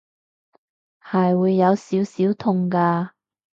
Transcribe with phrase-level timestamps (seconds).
[1.03, 3.11] 係會有少少痛㗎